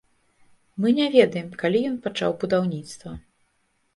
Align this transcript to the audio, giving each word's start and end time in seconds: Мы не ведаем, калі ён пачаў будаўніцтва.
Мы 0.85 0.93
не 0.99 1.07
ведаем, 1.15 1.51
калі 1.63 1.83
ён 1.91 1.99
пачаў 2.07 2.31
будаўніцтва. 2.45 3.11